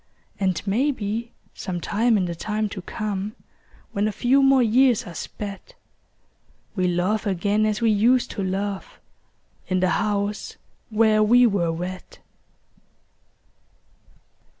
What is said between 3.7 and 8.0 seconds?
When a few more years are sped, We'll love again as we